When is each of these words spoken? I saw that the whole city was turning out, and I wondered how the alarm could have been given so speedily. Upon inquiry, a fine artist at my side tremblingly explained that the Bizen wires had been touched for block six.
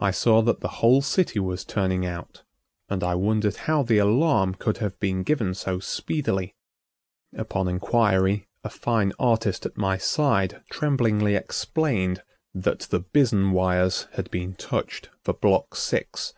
I 0.00 0.10
saw 0.10 0.42
that 0.42 0.62
the 0.62 0.66
whole 0.82 1.00
city 1.00 1.38
was 1.38 1.64
turning 1.64 2.04
out, 2.04 2.42
and 2.88 3.04
I 3.04 3.14
wondered 3.14 3.54
how 3.54 3.84
the 3.84 3.98
alarm 3.98 4.56
could 4.56 4.78
have 4.78 4.98
been 4.98 5.22
given 5.22 5.54
so 5.54 5.78
speedily. 5.78 6.56
Upon 7.36 7.68
inquiry, 7.68 8.48
a 8.64 8.68
fine 8.68 9.12
artist 9.16 9.64
at 9.64 9.76
my 9.76 9.96
side 9.96 10.64
tremblingly 10.72 11.36
explained 11.36 12.24
that 12.52 12.80
the 12.90 12.98
Bizen 12.98 13.52
wires 13.52 14.08
had 14.14 14.28
been 14.32 14.56
touched 14.56 15.08
for 15.22 15.34
block 15.34 15.76
six. 15.76 16.34